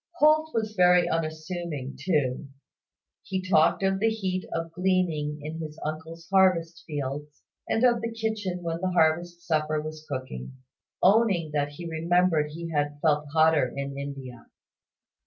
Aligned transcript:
Holt 0.13 0.51
was 0.51 0.73
very 0.75 1.07
unassuming 1.07 1.95
too. 1.95 2.47
He 3.21 3.39
talked 3.39 3.83
of 3.83 3.99
the 3.99 4.09
heat 4.09 4.49
of 4.51 4.71
gleaning 4.71 5.37
in 5.43 5.59
his 5.59 5.79
uncle's 5.85 6.27
harvest 6.31 6.83
fields, 6.87 7.43
and 7.69 7.83
of 7.83 8.01
the 8.01 8.11
kitchen 8.11 8.63
when 8.63 8.81
the 8.81 8.89
harvest 8.89 9.45
supper 9.45 9.79
was 9.79 10.03
cooking; 10.09 10.53
owning 11.03 11.51
that 11.51 11.73
he 11.73 11.85
remembered 11.87 12.49
he 12.49 12.71
had 12.71 12.99
felt 12.99 13.27
hotter 13.31 13.67
in 13.77 13.95
India. 13.95 14.47